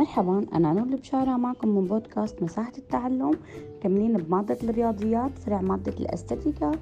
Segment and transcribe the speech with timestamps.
[0.00, 3.30] مرحبا أنا نور البشارة معكم من بودكاست مساحة التعلم.
[3.82, 6.72] كملين بمادة الرياضيات فرع مادة الأستاتيكا.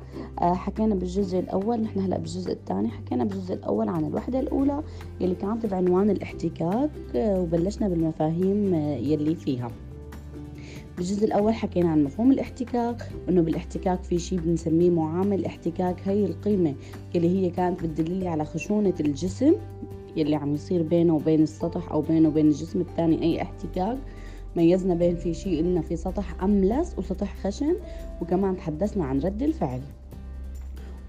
[0.40, 4.82] آه، حكينا بالجزء الأول نحن هلأ بالجزء الثاني حكينا بالجزء الأول عن الوحدة الأولى
[5.20, 9.70] يلي كانت بعنوان الاحتكاك آه، وبلشنا بالمفاهيم آه، يلي فيها.
[10.96, 15.96] بالجزء الأول حكينا عن مفهوم الاحتكاك وإنه بالاحتكاك في شيء بنسميه معامل احتكاك.
[16.04, 16.74] هي القيمة
[17.14, 19.54] اللي هي كانت بتدللي على خشونة الجسم.
[20.16, 23.98] يلي عم يصير بينه وبين السطح أو بينه وبين الجسم الثاني أي احتكاك.
[24.56, 27.76] ميزنا بين في شيء قلنا في سطح أملس وسطح خشن
[28.22, 29.80] وكمان تحدثنا عن رد الفعل.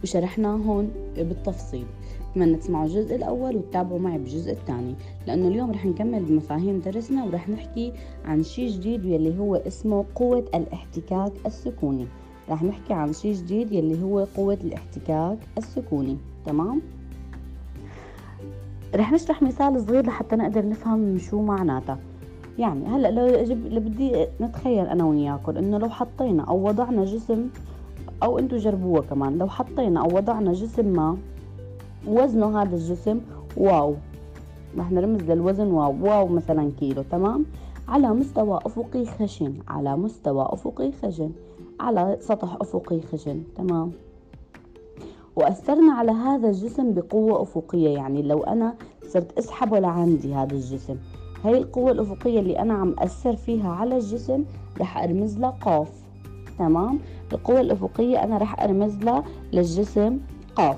[0.03, 1.85] وشرحناه هون بالتفصيل.
[2.31, 4.95] بتمنى تسمعوا الجزء الأول وتتابعوا معي بالجزء الثاني
[5.27, 7.93] لأنه اليوم رح نكمل بمفاهيم درسنا ورح نحكي
[8.25, 12.07] عن شيء جديد يلي هو اسمه قوة الاحتكاك السكوني.
[12.49, 16.17] رح نحكي عن شيء جديد يلي هو قوة الاحتكاك السكوني.
[16.45, 16.81] تمام؟
[18.95, 21.97] رح نشرح مثال صغير لحتى نقدر نفهم شو معناتها.
[22.59, 27.47] يعني هلأ لو أجيب اللي بدي نتخيل أنا وياكم إنه لو حطينا أو وضعنا جسم
[28.23, 31.17] أو أنتم جربوها كمان لو حطينا أو وضعنا جسم ما
[32.07, 33.19] وزنه هذا الجسم
[33.57, 33.93] واو.
[34.77, 37.45] رح نرمز للوزن واو واو مثلا كيلو تمام؟
[37.87, 41.31] على مستوى أفقي خشن على مستوى أفقي خشن
[41.79, 43.91] على سطح أفقي خشن تمام؟
[45.39, 47.89] وأثرنا على هذا الجسم بقوة أفقية.
[47.89, 48.75] يعني لو أنا
[49.07, 50.95] صرت أسحبه لعندي هذا الجسم
[51.45, 54.43] هاي القوة الأفقية اللي أنا عم أثر فيها على الجسم
[54.81, 55.91] رح أرمز لها قاف
[56.59, 56.99] تمام؟
[57.33, 59.23] القوة الأفقية أنا رح أرمز لها
[59.53, 60.19] للجسم
[60.55, 60.77] قاف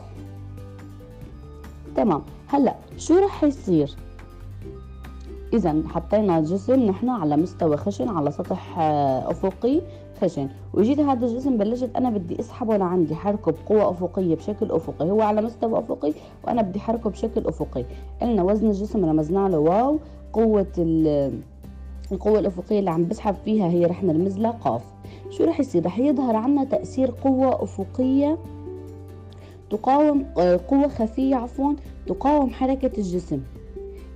[1.95, 3.95] تمام؟ هلأ شو رح يصير؟
[5.54, 9.82] إذا حطينا جسم نحن على مستوى خشن على سطح آه، أفقي.
[10.22, 15.11] خشن وجيت هذا الجسم بلشت أنا بدي أسحبه لعندي حركة بقوة أفقية بشكل أفقي.
[15.11, 17.86] هو على مستوى أفقي وأنا بدي حركة بشكل أفقي.
[18.22, 19.99] قلنا وزن الجسم رمزنا له واو.
[20.33, 20.67] قوة
[22.11, 24.82] القوة الأفقية اللي عم بسحب فيها هي رح نرمز لها قاف.
[25.30, 28.38] شو رح يصير؟ رح يظهر عنا تأثير قوة أفقية
[29.70, 31.73] تقاوم آه، قوة خفية عفوا
[32.08, 33.42] تقاوم حركة الجسم.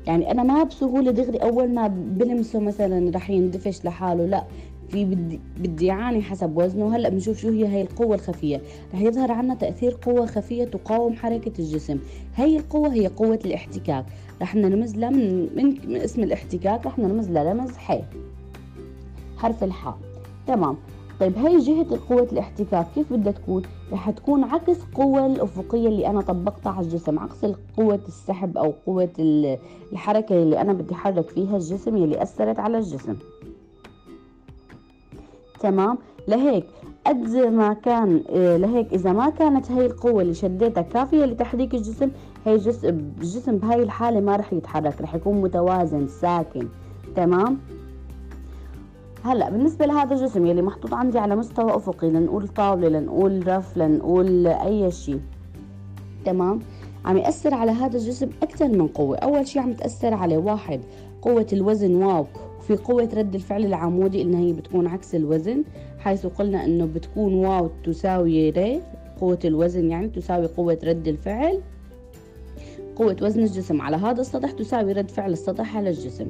[0.08, 4.44] يعني أنا ما بسهولة دغري أول ما بلمسه مثلا رح يندفش لحاله لا.
[4.90, 6.96] في بدي بدي يعاني حسب وزنه.
[6.96, 8.62] هلأ بنشوف شو هي هي القوة الخفية.
[8.94, 12.00] رح يظهر عنا تأثير قوة خفية تقاوم حركة الجسم.
[12.36, 14.06] هي القوة هي قوة الاحتكاك.
[14.42, 18.02] رح نرمز لها من, من, اسم الاحتكاك رح نرمز لها رمز ح.
[19.38, 19.98] حرف الحاء
[20.48, 20.78] تمام.
[21.20, 26.22] طيب هي جهة قوة الاحتكاك كيف بدها تكون؟ رح تكون عكس قوة الأفقية اللي أنا
[26.22, 27.20] طبقتها على الجسم.
[27.20, 27.46] عكس
[27.78, 29.10] قوة السحب أو قوة
[29.92, 33.16] الحركة اللي أنا بدي أحرك فيها الجسم اللي أثرت على الجسم.
[35.66, 36.66] تمام؟ لهيك
[37.08, 42.10] قد ما كان آه، لهيك إذا ما كانت هي القوة اللي شديتها كافية لتحريك الجسم
[42.46, 46.68] هي جسم الجسم بهاي الحالة ما رح يتحرك رح يكون متوازن ساكن
[47.16, 47.58] تمام؟
[49.24, 54.48] هلأ بالنسبة لهذا الجسم يلي محطوط عندي على مستوى أفقي لنقول طاولة لنقول رف لنقول
[54.48, 55.20] أي شيء
[56.26, 56.60] تمام؟
[57.06, 59.18] عم يأثر على هذا الجسم أكثر من قوة.
[59.18, 60.82] أول شيء عم تأثر عليه واحد
[61.22, 62.26] قوة الوزن واو.
[62.68, 65.64] في قوة رد الفعل العمودي إن هي بتكون عكس الوزن
[66.00, 68.82] حيث قلنا إنه بتكون واو تساوي ر
[69.22, 71.62] قوة الوزن يعني تساوي قوة رد الفعل.
[72.96, 76.28] قوة وزن الجسم على هذا السطح تساوي رد فعل السطح على الجسم.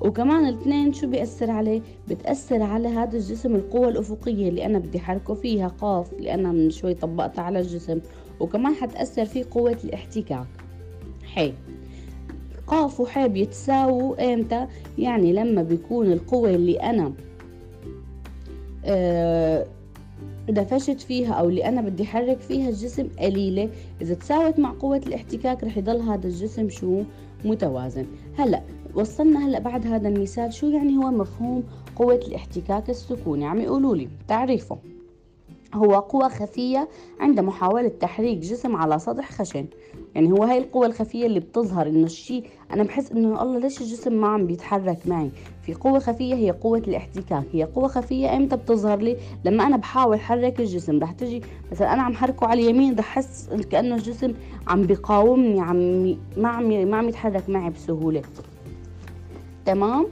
[0.00, 5.34] وكمان الاثنين شو بيأثر عليه؟ بتأثر على هذا الجسم القوة الأفقية اللي أنا بدي حركه
[5.34, 8.00] فيها قاف اللي أنا من شوي طبقتها على الجسم.
[8.40, 10.46] وكمان حتأثر فيه قوة الاحتكاك.
[11.24, 11.52] حي.
[12.68, 14.66] قاف وح بيتساووا إمتى؟
[14.98, 17.12] يعني لما بيكون القوة اللي أنا
[18.84, 19.66] آه
[20.48, 23.70] دفشت فيها أو اللي أنا بدي أحرك فيها الجسم قليلة.
[24.02, 27.02] إذا تساوت مع قوة الاحتكاك رح يضل هذا الجسم شو؟
[27.44, 28.06] متوازن.
[28.38, 28.62] هلأ
[28.94, 31.64] وصلنا هلأ بعد هذا المثال شو يعني هو مفهوم
[31.96, 34.78] قوة الاحتكاك السكوني؟ عم يقولوا لي تعريفه.
[35.74, 36.88] هو قوة خفية
[37.20, 39.66] عند محاولة تحريك جسم على سطح خشن.
[40.14, 44.12] يعني هو هاي القوة الخفية اللي بتظهر إنه الشيء أنا بحس إنه الله ليش الجسم
[44.12, 45.30] ما عم بيتحرك معي؟
[45.62, 47.44] في قوة خفية هي قوة الاحتكاك.
[47.52, 50.98] هي قوة خفية إمتى بتظهر لي؟ لما أنا بحاول حرك الجسم.
[50.98, 51.42] رح تجي
[51.72, 54.34] مثلا أنا عم حركه على اليمين رح احس كأنه الجسم
[54.68, 55.76] عم بيقاومني عم
[56.36, 58.22] ما عم ما عم يتحرك معي بسهولة.
[59.66, 60.06] تمام؟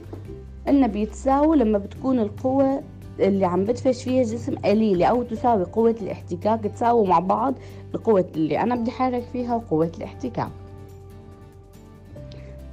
[0.67, 2.83] قلنا بيتساووا لما بتكون القوة
[3.19, 7.53] اللي عم بدفش فيها الجسم قليلة أو تساوي قوة الاحتكاك تساوي مع بعض
[7.95, 10.51] القوة اللي أنا بدي حرك فيها وقوة الاحتكاك.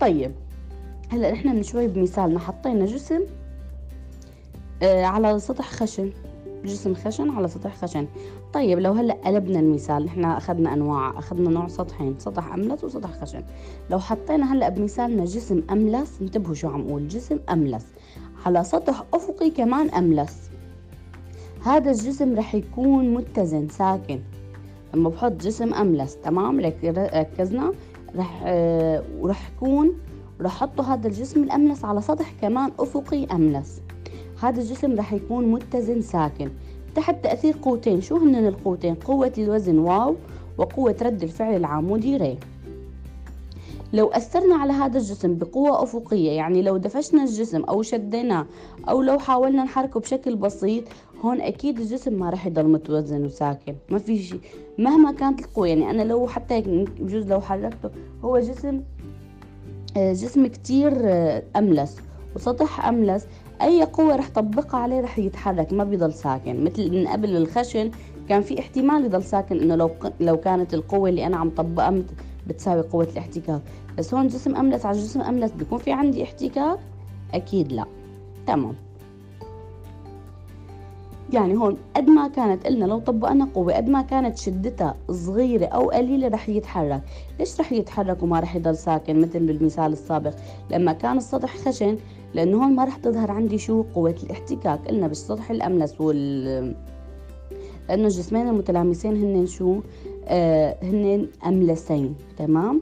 [0.01, 0.33] طيب
[1.13, 3.21] هلأ نحن من شوي بمثالنا حطينا جسم
[4.83, 6.11] آه على سطح خشن.
[6.65, 8.07] جسم خشن على سطح خشن.
[8.53, 13.43] طيب لو هلأ قلبنا المثال نحن أخذنا أنواع أخذنا نوع سطحين سطح أملس وسطح خشن.
[13.91, 17.87] لو حطينا هلأ بمثالنا جسم أملس انتبهوا شو عم أقول جسم أملس.
[18.45, 20.51] على سطح أفقي كمان أملس.
[21.65, 24.21] هذا الجسم رح يكون متزن ساكن.
[24.95, 27.73] لما بحط جسم أملس تمام؟ ركزنا.
[28.17, 29.93] رح آه ورح يكون
[30.41, 33.81] رح أحط هذا الجسم الأملس على سطح كمان أفقي أملس.
[34.43, 36.51] هذا الجسم رح يكون متزن ساكن.
[36.95, 38.01] تحت تأثير قوتين.
[38.01, 40.17] شو هن القوتين؟ قوة الوزن واو
[40.59, 42.39] وقوة رد الفعل العمودي ري.
[43.95, 48.47] لو أثرنا على هذا الجسم بقوة أفقية يعني لو دفشنا الجسم أو شديناه
[48.89, 50.85] أو لو حاولنا نحركه بشكل بسيط
[51.25, 53.75] هون أكيد الجسم ما رح يضل متوزن وساكن.
[53.91, 54.41] ما في شيء.
[54.79, 56.61] مهما كانت القوة يعني أنا لو حتى
[57.01, 57.91] بجوز لو حركته
[58.25, 58.83] هو جسم
[59.97, 61.97] آه، جسم كتير آه، أملس.
[62.37, 63.27] وسطح أملس
[63.63, 66.65] أي قوة رح طبقها عليه رح يتحرك ما بيضل ساكن.
[66.65, 67.91] مثل من قبل الخشن
[68.29, 72.03] كان في احتمال يضل ساكن إنه لو لو كانت القوة اللي أنا عم طبقها
[72.47, 73.61] بتساوي قوة الاحتكاك.
[73.99, 76.79] بس هون جسم أملس على جسم أملس بيكون في عندي احتكاك؟
[77.35, 77.85] أكيد لا.
[78.47, 78.75] تمام.
[81.33, 85.91] يعني هون قد ما كانت قلنا لو طبقنا قوة قد ما كانت شدتها صغيرة أو
[85.91, 87.03] قليلة رح يتحرك.
[87.39, 90.35] ليش رح يتحرك وما رح يضل ساكن؟ مثل بالمثال السابق
[90.71, 91.97] لما كان السطح خشن
[92.35, 94.89] لأنه هون ما رح تظهر عندي شو؟ قوة الاحتكاك.
[94.89, 96.75] قلنا بالسطح الأملس وال
[97.89, 99.81] لأنه الجسمين المتلامسين هن شو؟
[100.27, 102.15] آه هن أملسين.
[102.39, 102.81] تمام؟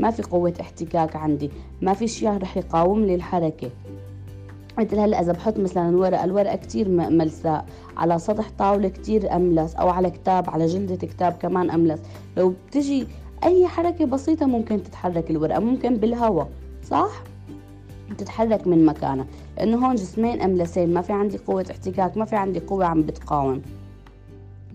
[0.00, 1.50] ما في قوة احتكاك عندي
[1.82, 3.70] ما في شيء رح يقاوم لي الحركة.
[4.78, 7.66] مثل هلا إذا بحط مثلا ورقه الورقة كتير ملساء.
[7.96, 12.00] على سطح طاولة كتير أملس أو على كتاب على جلدة كتاب كمان أملس.
[12.36, 13.06] لو بتجي
[13.44, 16.48] أي حركة بسيطة ممكن تتحرك الورقة ممكن بالهواء
[16.84, 17.22] صح؟
[18.18, 19.26] تتحرك من مكانها.
[19.56, 23.62] لأنه هون جسمين أملسين ما في عندي قوة احتكاك ما في عندي قوة عم بتقاوم.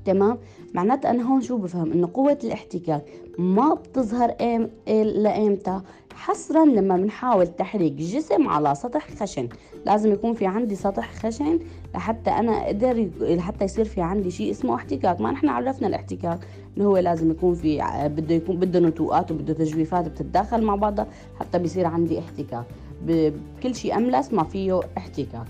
[0.06, 0.38] تمام؟
[0.74, 3.04] معناتها أنا هون شو بفهم؟ إنه قوة الاحتكاك
[3.38, 4.70] ما بتظهر ايم
[5.04, 5.82] لايمتى
[6.14, 9.50] حصرا لما بنحاول تحريك جسم على سطح خشن
[9.86, 11.60] لازم يكون في عندي سطح خشن
[11.96, 15.22] لحتى أنا أقدر لحتى يصير في عندي شيء اسمه احتكاك.
[15.22, 16.40] ما نحن عرفنا الاحتكاك
[16.78, 21.08] انه هو لازم يكون في بده يكون بده نتوءات وبده تجويفات بتتداخل مع بعضها
[21.40, 22.66] حتى بيصير عندي احتكاك.
[23.06, 25.48] بكل شيء أملس ما فيه احتكاك.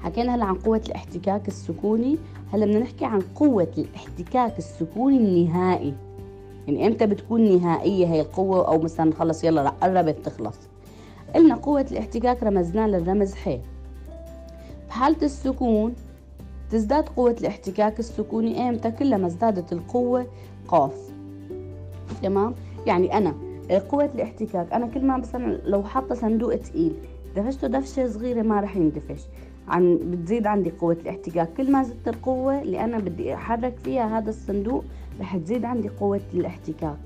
[0.00, 2.18] حكينا هلا عن قوة الاحتكاك السكوني.
[2.52, 5.94] هلا بدنا نحكي عن قوة الاحتكاك السكوني النهائي.
[6.66, 10.56] يعني إمتى بتكون نهائية هي القوة أو مثلا خلص يلا قربت تخلص.
[11.34, 13.58] قلنا قوة الاحتكاك رمزناه للرمز ح
[14.88, 15.94] بحالة السكون
[16.70, 20.26] تزداد قوة الاحتكاك السكوني إمتى؟ كلما ازدادت القوة
[20.68, 21.10] قاف.
[22.22, 22.54] تمام؟
[22.86, 23.34] يعني أنا
[23.90, 26.94] قوة الاحتكاك أنا كل ما مثلا لو حاطة صندوق تقيل
[27.36, 29.22] دفشته دفشة صغيرة ما رح يندفش.
[29.68, 31.52] عن بتزيد عندي قوة الاحتكاك.
[31.56, 34.84] كل ما زدت القوة اللي أنا بدي أحرك فيها هذا الصندوق
[35.20, 36.96] رح تزيد عندي قوة الاحتكاك.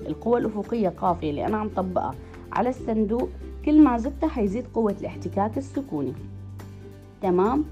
[0.00, 2.14] القوة الأفقية قافية اللي أنا عم طبقها
[2.52, 3.28] على الصندوق.
[3.64, 6.12] كل ما زدتها حيزيد قوة الاحتكاك السكوني.
[7.22, 7.64] تمام؟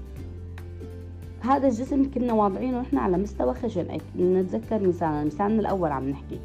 [1.39, 3.97] هذا الجسم كنا واضعينه نحن على مستوى خشن.
[4.19, 6.39] نتذكر مثالنا مثالنا الأول عم نحكي.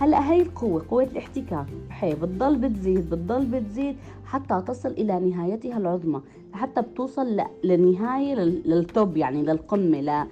[0.00, 1.66] هلأ هي القوة قوة الاحتكاك.
[1.90, 6.20] حي بتضل بتزيد بتضل بتزيد حتى تصل إلى نهايتها العظمى.
[6.52, 10.26] حتى بتوصل للنهاية للتوب يعني للقمة.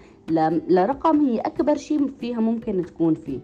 [0.69, 3.41] لرقم هي أكبر شيء فيها ممكن تكون فيه.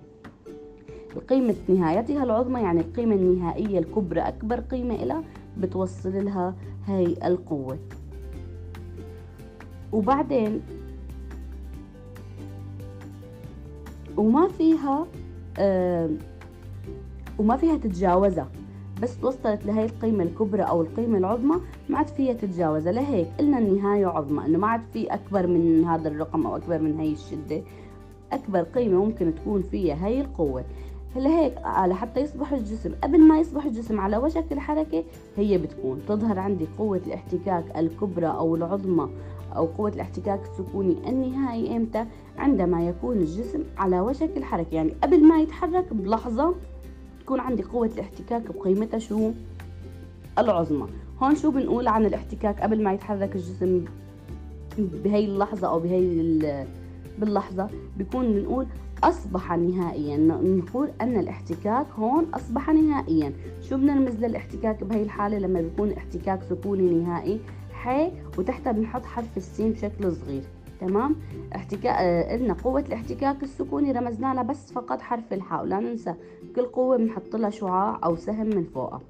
[1.16, 5.24] القيمة نهايتها العظمى يعني القيمة النهائية الكبرى أكبر قيمة إلها
[5.58, 6.54] بتوصل لها
[6.86, 7.78] هاي القوة.
[9.92, 10.60] وبعدين
[14.16, 15.06] وما فيها
[15.58, 16.10] آه
[17.38, 18.48] وما فيها تتجاوزها.
[19.02, 21.56] بس وصلت لهي القيمة الكبرى أو القيمة العظمى
[21.88, 22.92] ما عاد فيها تتجاوزها.
[22.92, 27.00] لهيك قلنا النهاية عظمى إنه ما عاد في أكبر من هذا الرقم أو أكبر من
[27.00, 27.62] هي الشدة.
[28.32, 30.64] أكبر قيمة ممكن تكون فيها هي القوة.
[31.16, 31.54] لهيك
[31.86, 35.04] لحتى يصبح الجسم قبل ما يصبح الجسم على وشك الحركة
[35.36, 36.00] هي بتكون.
[36.08, 39.08] تظهر عندي قوة الاحتكاك الكبرى أو العظمى
[39.56, 42.04] أو قوة الاحتكاك السكوني النهائي إمتى؟
[42.38, 44.74] عندما يكون الجسم على وشك الحركة.
[44.74, 46.54] يعني قبل ما يتحرك بلحظة
[47.30, 49.30] تكون عندي قوة الاحتكاك بقيمتها شو
[50.38, 50.86] العظمى.
[51.22, 53.84] هون شو بنقول عن الاحتكاك قبل ما يتحرك الجسم
[54.78, 56.66] بهي اللحظة أو بهي
[57.18, 58.66] باللحظة؟ بيكون بنقول
[59.04, 60.16] أصبح نهائيا.
[60.16, 63.32] نقول أن الاحتكاك هون أصبح نهائيا.
[63.68, 67.40] شو بنرمز للاحتكاك بهي الحالة لما بيكون احتكاك سكوني نهائي؟
[67.72, 70.42] ح وتحتها بنحط حرف السين بشكل صغير.
[70.80, 71.16] تمام؟
[71.56, 73.92] احتكاك آه، قلنا قوة الاحتكاك السكوني.
[73.92, 76.14] رمزنا لها بس فقط حرف الحاء ولا ننسى
[76.56, 79.00] كل قوة بنحط لها شعاع أو سهم من فوقها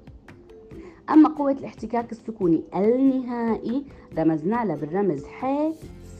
[1.09, 3.83] أما قوة الاحتكاك السكوني النهائي
[4.17, 5.71] رمزنا لها بالرمز ح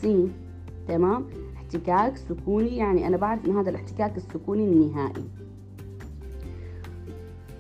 [0.02, 0.08] س
[0.88, 5.24] تمام؟ احتكاك سكوني يعني أنا بعرف إن هذا الاحتكاك السكوني النهائي.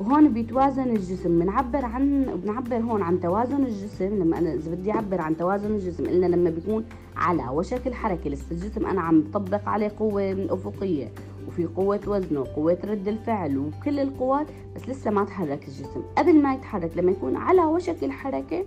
[0.01, 1.39] وهون بيتوازن الجسم.
[1.39, 4.05] بنعبر عن بنعبر هون عن توازن الجسم.
[4.05, 8.51] لما أنا إذا بدي أعبر عن توازن الجسم قلنا لما بيكون على وشك الحركه لسه
[8.51, 11.12] الجسم أنا عم بطبق عليه قوة أفقية
[11.48, 16.01] وفي قوة وزنه وقوة رد الفعل وكل القوات بس لسه ما تحرك الجسم.
[16.17, 18.65] قبل ما يتحرك لما يكون على وشك الحركة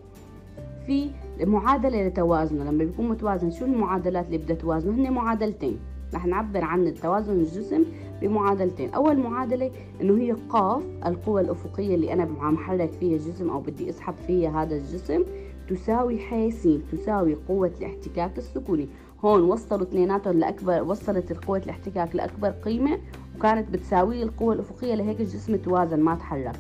[0.87, 1.11] في
[1.41, 2.65] معادلة لتوازنه.
[2.65, 5.79] لما بيكون متوازن شو المعادلات اللي بدها توازنه؟ هن معادلتين.
[6.15, 7.85] رح نعبر عن التوازن الجسم
[8.21, 8.95] بمعادلتين.
[8.95, 13.91] أول معادلة إنه هي قاف القوة الأفقية اللي أنا عم حرك فيها الجسم أو بدي
[13.91, 15.25] أسحب فيها هذا الجسم
[15.69, 18.89] تساوي ح س تساوي قوة الاحتكاك السكوني.
[19.25, 22.99] هون وصلوا اثنيناتهم لأكبر وصلت قوة الاحتكاك لأكبر قيمة
[23.39, 26.57] وكانت بتساوي القوة الأفقية لهيك الجسم توازن ما تحرك.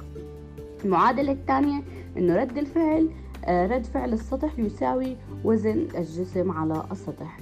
[0.84, 1.82] المعادلة الثانية
[2.16, 3.08] إنه رد الفعل
[3.44, 7.38] آه، رد فعل السطح يساوي وزن الجسم على السطح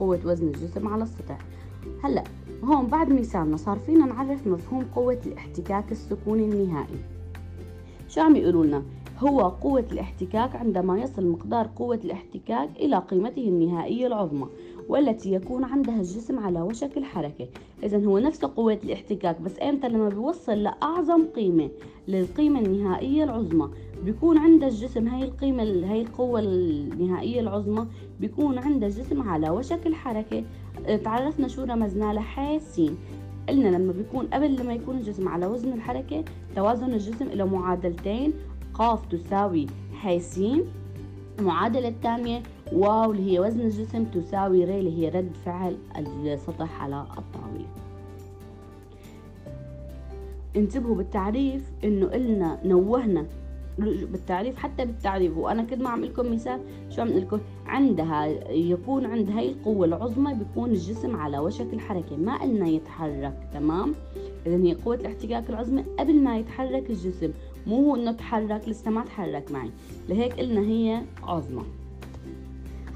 [0.00, 1.38] قوة وزن الجسم على السطح.
[2.04, 2.24] هلأ
[2.64, 6.98] هون بعد مثالنا صار فينا نعرف مفهوم قوة الاحتكاك السكوني النهائي.
[8.08, 8.82] شو عم يقولوا لنا؟
[9.18, 14.46] هو قوة الاحتكاك عندما يصل مقدار قوة الاحتكاك إلى قيمته النهائية العظمى
[14.88, 17.48] والتي يكون عندها الجسم على وشك الحركة.
[17.82, 21.70] إذا هو نفس قوة الاحتكاك بس إمتى؟ لما بيوصل لأعظم قيمة
[22.08, 23.70] للقيمة النهائية العظمى.
[24.04, 27.86] بيكون عند الجسم هاي القيمة هاي القوة النهائية العظمى
[28.20, 30.44] بيكون عند الجسم على وشك الحركة
[31.04, 32.96] تعرفنا شو رمزنا لها حاسين
[33.48, 36.24] قلنا لما بيكون قبل لما يكون الجسم على وزن الحركة
[36.56, 38.32] توازن الجسم له معادلتين
[38.74, 40.64] قاف تساوي حاسين
[41.38, 47.06] المعادلة الثانية واو اللي هي وزن الجسم تساوي ري اللي هي رد فعل السطح على
[47.18, 47.66] الطاولة.
[50.56, 53.26] انتبهوا بالتعريف إنه قلنا نوهنا
[53.78, 55.36] بالتعريف حتى بالتعريف.
[55.36, 60.34] وأنا كنت ما عم لكم مثال شو عم لكم؟ عندها يكون عند هاي القوة العظمى
[60.34, 63.94] بيكون الجسم على وشك الحركة ما قلنا يتحرك تمام؟
[64.46, 67.30] اذا هي قوة الاحتكاك العظمى قبل ما يتحرك الجسم.
[67.66, 69.70] مو هو إنه تحرك لسه ما تحرك معي.
[70.08, 71.62] لهيك قلنا هي عظمى.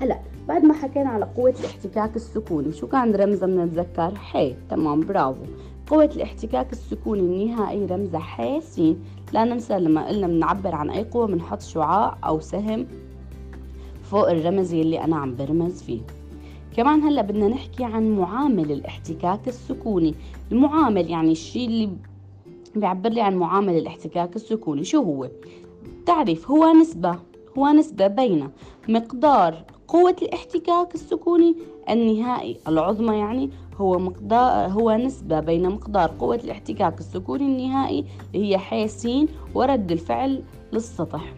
[0.01, 0.19] هلا
[0.49, 5.45] بعد ما حكينا على قوة الاحتكاك السكوني شو كان رمزها بنتذكر حي تمام برافو.
[5.89, 8.81] قوة الاحتكاك السكوني النهائي رمزها ح س
[9.33, 12.87] لا ننسى لما قلنا بنعبر عن أي قوة بنحط شعاع أو سهم
[14.03, 16.01] فوق الرمز اللي أنا عم برمز فيه.
[16.77, 20.15] كمان هلأ بدنا نحكي عن معامل الاحتكاك السكوني.
[20.53, 21.91] المعامل يعني الشيء اللي
[22.77, 24.85] بيعبر لي عن معامل الاحتكاك السكوني.
[24.85, 25.29] شو هو؟
[26.07, 27.19] تعريف هو نسبة
[27.59, 28.51] هو نسبة بين
[28.89, 31.57] مقدار قوة الاحتكاك السكوني
[31.91, 38.05] النهائي العظمى يعني هو مقدار هو نسبة بين مقدار قوة الاحتكاك السكوني النهائي
[38.35, 40.43] اللي هي حيسين ورد الفعل
[40.73, 41.33] للسطح.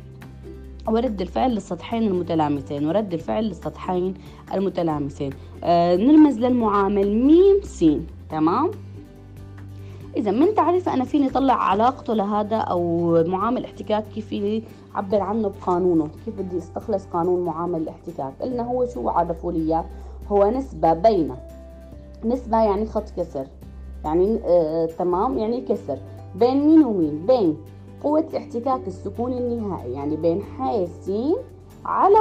[0.88, 4.14] ورد الفعل للسطحين المتلامسين ورد الفعل للسطحين
[4.54, 5.30] المتلامسين.
[5.64, 8.70] آه نرمز للمعامل ميم سين تمام؟
[10.16, 14.62] إذا من تعريف أنا فيني أطلع علاقته لهذا أو معامل احتكاك كيف فيني
[14.96, 19.84] أعبر عنه بقانونه؟ كيف بدي أستخلص قانون معامل الاحتكاك؟ قلنا هو شو عرفوا لي
[20.28, 21.34] هو نسبة بين
[22.24, 23.46] نسبة يعني خط كسر.
[24.04, 25.98] يعني آه تمام يعني كسر.
[26.34, 27.56] بين مين ومين؟ بين
[28.02, 30.42] قوة الاحتكاك السكوني النهائي يعني بين ح
[30.86, 31.10] س
[31.84, 32.18] على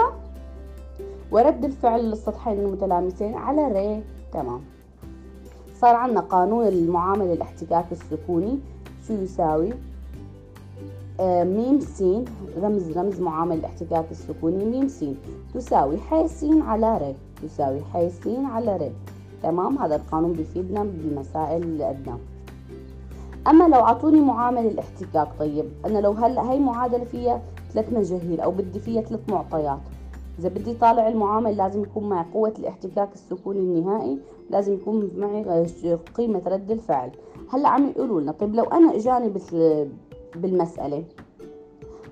[1.31, 4.01] ورد الفعل للسطحين المتلامسين على ر
[4.33, 4.61] تمام.
[5.81, 8.59] صار عندنا قانون المعامل الاحتكاك السكوني
[9.07, 9.69] شو يساوي؟
[11.19, 12.03] آه ميم س
[12.61, 15.05] رمز رمز معامل الاحتكاك السكوني ميم س
[15.53, 17.13] تساوي ح س على ر
[17.47, 18.91] تساوي ح س على ر
[19.43, 22.19] تمام؟ هذا القانون بيفيدنا بالمسائل قدام
[23.47, 27.41] أما لو أعطوني معامل الاحتكاك طيب أنا لو هلأ هي معادلة فيها
[27.73, 29.79] ثلاث مجاهيل أو بدي فيها ثلاث معطيات
[30.39, 34.19] إذا بدي طالع المعامل لازم يكون معي قوة الاحتكاك السكوني النهائي
[34.49, 35.65] لازم يكون معي
[36.15, 37.11] قيمة رد الفعل.
[37.53, 39.33] هلأ عم يقولوا لنا طيب لو أنا إجاني
[40.35, 41.03] بالمسألة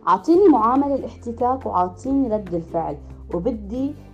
[0.08, 2.98] أعطيني معامل الاحتكاك وأعطيني رد الفعل
[3.34, 4.07] وبدي آه،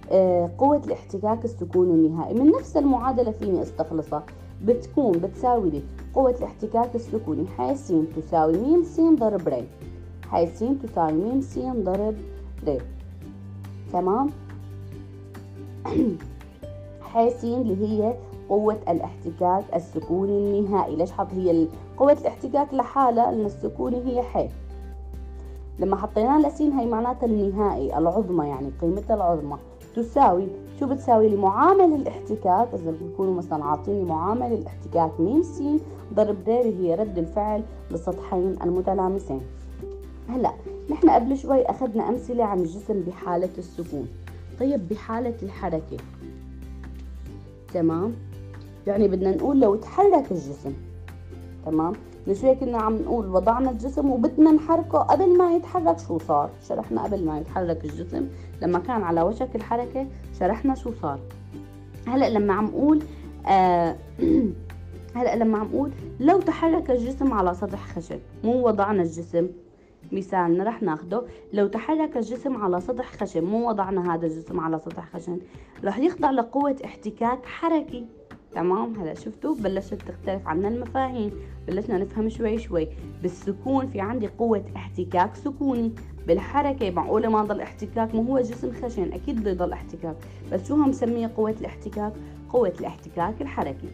[0.58, 2.34] قوة الاحتكاك السكوني النهائي.
[2.34, 4.24] من نفس المعادلة فيني أستخلصها؟
[4.64, 5.82] بتكون بتساوي لي
[6.14, 7.48] قوة الاحتكاك السكوني.
[7.58, 9.64] ح س تساوي م س ضرب ر
[10.46, 12.16] س تساوي م س ضرب
[12.68, 12.82] ر
[13.94, 14.30] تمام؟
[17.02, 18.16] ح س اللي هي
[18.50, 20.96] قوة الاحتكاك السكوني النهائي.
[20.96, 21.68] ليش حط هي
[21.98, 24.48] قوة الاحتكاك لحالها لأن السكوني هي ح.
[25.80, 29.58] لما حطينا لسين هي معناتها النهائي العظمى يعني قيمتها العظمى.
[29.96, 30.48] تساوي
[30.80, 35.62] شو بتساوي؟ لي معامل الاحتكاك اذا بيكونوا مثلا عاطيني معامل الاحتكاك م س
[36.14, 39.42] ضرب د هي رد الفعل للسطحين المتلامسين.
[40.30, 40.52] هلا
[40.90, 44.08] نحن قبل شوي أخذنا أمثلة عن الجسم بحالة السكون.
[44.60, 45.98] طيب بحالة الحركة.
[47.74, 48.14] تمام؟
[48.88, 50.74] يعني بدنا نقول لو تحرك الجسم.
[51.66, 51.94] تمام؟
[52.28, 56.50] من شوي كنا عم نقول وضعنا الجسم وبدنا نحركه قبل ما يتحرك شو صار.
[56.68, 58.28] شرحنا قبل ما يتحرك الجسم
[58.62, 60.08] لما كان على وشك الحركة
[60.40, 61.20] شرحنا شو صار.
[62.08, 63.04] هلأ لما عم أقول
[63.48, 63.96] آه
[65.16, 69.48] هلأ لما عم أقول لو تحرك الجسم على سطح خشب مو وضعنا الجسم.
[70.12, 75.10] مثالنا رح ناخده لو تحرك الجسم على سطح خشن مو وضعنا هذا الجسم على سطح
[75.14, 75.40] خشن
[75.84, 78.06] رح يخضع لقوة احتكاك حركي.
[78.56, 81.32] تمام؟ هلا شفتوا؟ بلشت تختلف عنا المفاهيم
[81.68, 82.88] بلشنا نفهم شوي شوي.
[83.22, 85.92] بالسكون في عندي قوة احتكاك سكوني.
[86.28, 90.16] بالحركة معقولة ما ضل احتكاك ما هو جسم خشن أكيد بده يضل احتكاك.
[90.52, 92.14] بس شو هم مسمية قوة الاحتكاك؟
[92.50, 93.90] قوة الاحتكاك الحركي.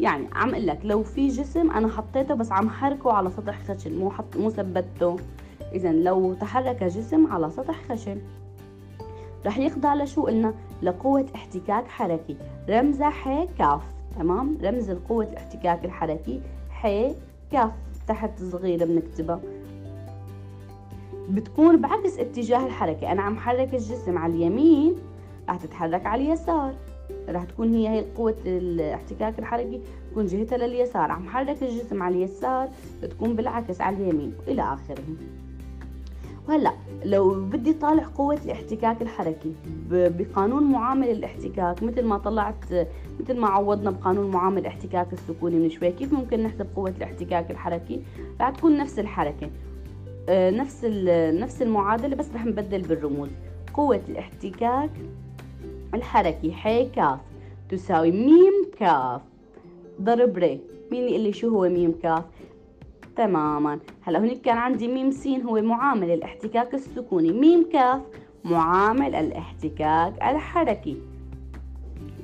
[0.00, 3.98] يعني عم أقول لك لو في جسم أنا حطيته بس عم حركه على سطح خشن
[3.98, 5.16] مو حط مو ثبته.
[5.72, 8.18] إذا لو تحرك جسم على سطح خشن.
[9.46, 12.36] رح يخضع لشو قلنا؟ لقوة احتكاك حركي.
[12.68, 13.82] رمزها ح كاف.
[14.18, 16.40] تمام؟ رمز القوة الاحتكاك الحركي
[16.70, 16.86] ح
[17.52, 17.70] كاف
[18.08, 19.40] تحت صغيرة بنكتبها
[21.30, 23.12] بتكون بعكس اتجاه الحركة.
[23.12, 24.94] أنا عم حرك الجسم على اليمين
[25.48, 26.74] رح تتحرك على اليسار.
[27.28, 31.10] رح تكون هي هي قوة الاحتكاك الحركي تكون جهتها لليسار.
[31.10, 32.68] عم حرك الجسم على اليسار
[33.02, 35.04] بتكون بالعكس على اليمين وإلى آخره.
[36.48, 36.72] وهلا
[37.04, 39.52] لو بدي طالع قوة الاحتكاك الحركي
[39.90, 42.64] بقانون معامل الاحتكاك مثل ما طلعت
[43.20, 48.02] مثل ما عوضنا بقانون معامل الاحتكاك السكوني من شوي كيف ممكن نحسب قوة الاحتكاك الحركي؟
[48.40, 49.50] رح تكون نفس الحركة
[50.28, 50.84] آه، نفس
[51.34, 53.30] نفس المعادلة بس رح نبدل بالرموز.
[53.74, 54.90] قوة الاحتكاك
[55.94, 57.18] الحركي ح كاف
[57.68, 59.20] تساوي ميم كاف.
[60.02, 60.58] ضرب ر
[60.92, 62.24] مين يقول لي شو هو ميم كاف؟
[63.16, 63.78] تماما.
[64.02, 67.32] هلا هناك كان عندي ميم سين هو معامل الاحتكاك السكوني.
[67.32, 68.00] ميم كاف
[68.44, 70.96] معامل الاحتكاك الحركي.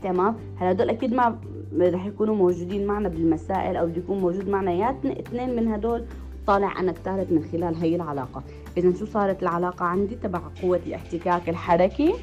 [0.02, 1.38] تمام؟ هلا هدول أكيد ما
[1.80, 4.72] رح يكونوا موجودين معنا بالمسائل أو بده يكون موجود معنا.
[4.72, 6.04] يا اثنين من هدول
[6.46, 8.42] طالع أنا الثالث من خلال هي العلاقة.
[8.76, 12.14] اذا شو صارت العلاقة عندي تبع قوة الاحتكاك الحركي؟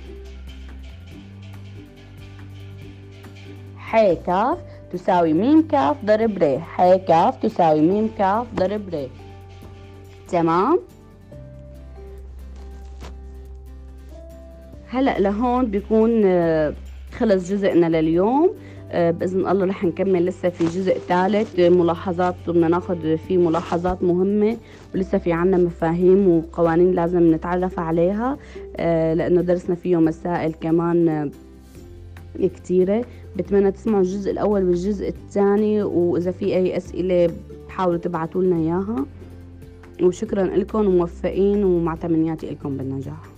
[3.78, 4.58] ح كاف.
[4.96, 6.60] تساوي ميم كاف ضرب ر.
[6.60, 9.08] ح كاف تساوي ميم كاف ضرب ر.
[10.28, 10.80] تمام؟
[14.88, 16.74] هلا لهون بيكون آه،
[17.18, 18.54] خلص جزءنا لليوم.
[18.92, 21.60] آه، بإذن الله رح نكمل لسه في جزء ثالث.
[21.60, 24.58] ملاحظات بدنا ناخذ فيه ملاحظات مهمة
[24.96, 28.38] ولسه في عنا مفاهيم وقوانين لازم نتعرف عليها.
[28.78, 31.32] آه، لأنه درسنا فيه مسائل كمان
[32.40, 33.06] كتيرة.
[33.38, 37.34] بتمنى تسمعوا الجزء الأول والجزء الثاني وإذا في أي أسئلة
[37.70, 39.06] حاولوا تبعتوا لنا إياها.
[40.02, 43.35] وشكرا لكم وموفقين ومع تمنياتي لكم بالنجاح.